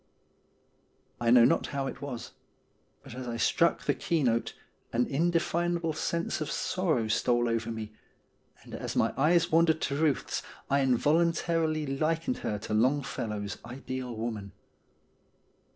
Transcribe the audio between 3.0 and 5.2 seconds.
but as I struck the key note an